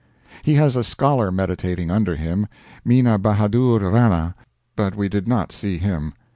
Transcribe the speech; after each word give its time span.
He 0.41 0.55
has 0.55 0.75
a 0.75 0.83
scholar 0.83 1.29
meditating 1.29 1.91
under 1.91 2.15
him 2.15 2.47
Mina 2.83 3.19
Bahadur 3.19 3.77
Rana 3.91 4.33
but 4.75 4.95
we 4.95 5.07
did 5.07 5.27
not 5.27 5.51
see 5.51 5.77
him. 5.77 6.15